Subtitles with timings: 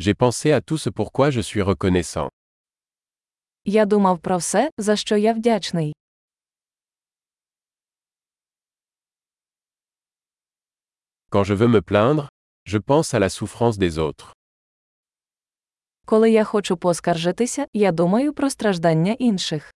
[0.00, 2.28] J'ai pensé à tout ce pourquoi je suis reconnaissant.
[3.64, 5.94] Я думав про все, за що я вдячний.
[11.30, 12.28] Quand je veux me plaindre,
[12.64, 14.32] je pense à la souffrance des autres.
[16.06, 19.72] Коли я хочу поскаржитися, я думаю про страждання інших.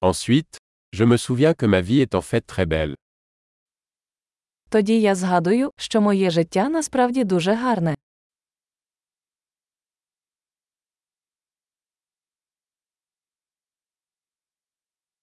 [0.00, 0.61] Ensuite,
[0.91, 2.95] je me souviens que ma vie est en fait très belle.
[4.69, 7.95] Тоді я згадую, що моє життя насправді дуже гарне.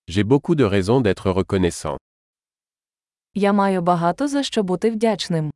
[0.08, 1.96] J'ai beaucoup de raisons d'être reconnaissant.
[3.34, 5.52] Я маю багато за що бути вдячним.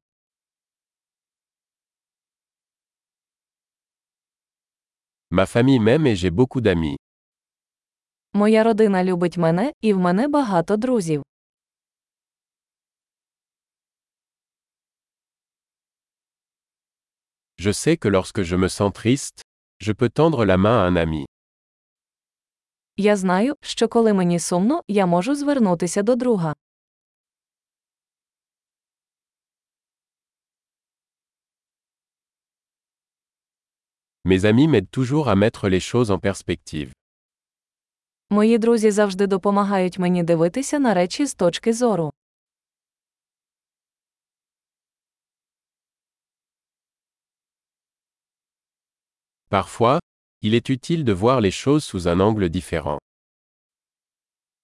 [5.30, 6.96] Ma famille m'aime et j'ai beaucoup d'amis.
[8.35, 11.23] Моя родина любить мене, і в мене багато друзів.
[17.59, 19.41] Je sais que lorsque je me sens triste,
[19.79, 21.25] je peux tendre la main à un ami.
[22.97, 26.55] Я знаю, що коли мені сумно, я можу звернутися до друга.
[34.25, 36.91] Mes amis m'aident toujours à mettre les choses en perspective.
[38.33, 42.13] Мої друзі завжди допомагають мені дивитися на речі з точки зору.
[49.49, 49.99] Parfois,
[50.41, 52.99] il est utile de voir les choses sous un angle différent.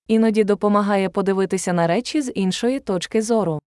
[0.08, 3.59] Іноді допомагає подивитися на речі з іншої точки зору.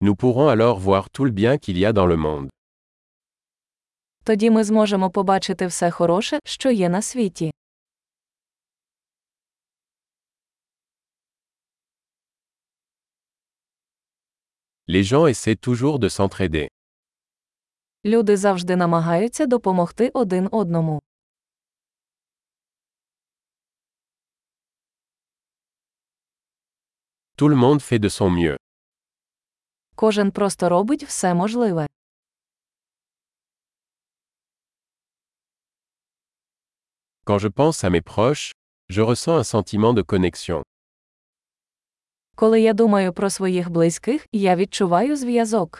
[0.00, 2.48] Nous pourrons alors voir tout le bien qu'il y a dans le monde.
[4.24, 7.50] Тоді ми зможемо побачити все хороше, що є на світі.
[14.88, 16.68] Les gens essaient toujours de s'entraider.
[18.04, 21.00] Люди завжди намагаються допомогти один одному.
[27.36, 28.56] Tout le monde fait de son mieux.
[29.96, 31.86] Кожен просто робить все можливе.
[37.25, 38.51] Quand je pense à mes proches,
[38.89, 40.63] je ressens un sentiment de connexion.
[42.35, 45.79] Коли я думаю про своїх близьких, я відчуваю зв'язок.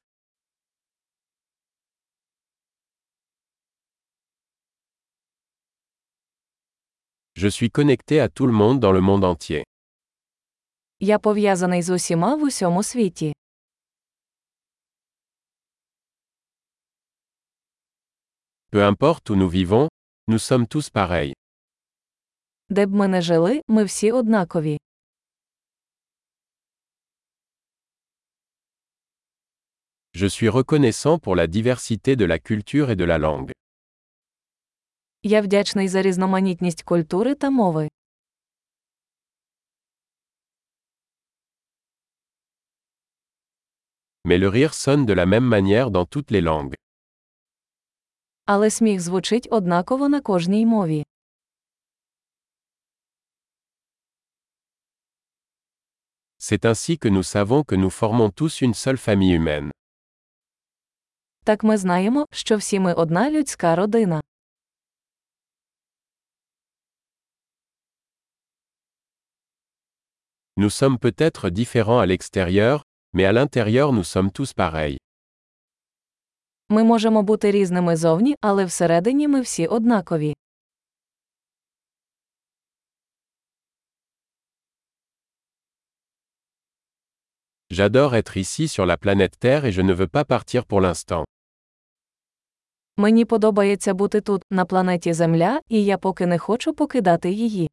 [7.35, 9.63] Je suis connecté à tout le monde dans le monde entier.
[10.99, 13.33] Я пов'язаний з усіма в усьому світі.
[18.71, 19.87] Peu importe où nous vivons,
[20.27, 21.33] nous sommes tous pareils.
[22.69, 24.79] Де б ми не жили, ми всі однакові.
[30.13, 33.51] Je suis reconnaissant pour la diversité de la culture et de la langue.
[35.23, 37.89] Я вдячний за різноманітність культури та мови.
[44.25, 46.75] Mais le rire sonne de la même manière dans toutes les langues.
[48.46, 51.04] Але сміх звучить однаково на кожній мові.
[56.38, 59.70] C'est ainsi que nous savons que nous formons tous une seule famille humaine.
[61.44, 64.20] Так ми знаємо, що всі ми одна людська родина.
[70.56, 75.03] Nous sommes peut-être différents à l'extérieur, mais à l'intérieur nous sommes tous pareils.
[76.68, 80.34] Ми можемо бути різними зовні, але всередині ми всі однакові.
[87.70, 91.24] J'adore être ici sur la planète Terre et je ne veux pas partir pour l'instant.
[92.96, 97.70] Мені подобається бути тут, на планеті Земля, і я поки не хочу покидати її.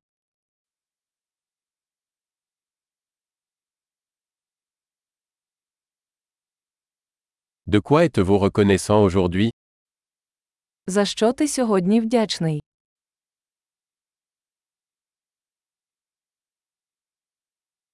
[7.72, 9.50] De quoi êtes-vous reconnaissant aujourd'hui
[10.88, 12.61] За що ти сьогодні вдячний?